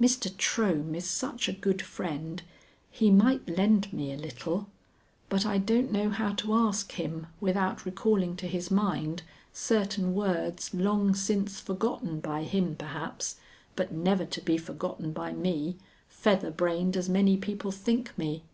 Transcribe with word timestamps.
Mr. 0.00 0.30
Trohm 0.36 0.94
is 0.94 1.04
such 1.10 1.48
a 1.48 1.52
good 1.52 1.82
friend, 1.82 2.42
he 2.92 3.10
might 3.10 3.48
lend 3.58 3.92
me 3.92 4.12
a 4.12 4.16
little, 4.16 4.68
but 5.28 5.44
I 5.44 5.58
don't 5.58 5.90
know 5.90 6.10
how 6.10 6.32
to 6.34 6.54
ask 6.54 6.92
him 6.92 7.26
without 7.40 7.84
recalling 7.84 8.36
to 8.36 8.46
his 8.46 8.70
mind 8.70 9.24
certain 9.52 10.14
words 10.14 10.72
long 10.74 11.12
since 11.12 11.58
forgotten 11.58 12.20
by 12.20 12.44
him 12.44 12.76
perhaps, 12.76 13.38
but 13.74 13.90
never 13.90 14.24
to 14.24 14.40
be 14.40 14.58
forgotten 14.58 15.10
by 15.10 15.32
me, 15.32 15.78
feather 16.08 16.52
brained 16.52 16.96
as 16.96 17.08
many 17.08 17.36
people 17.36 17.72
think 17.72 18.16
me. 18.16 18.44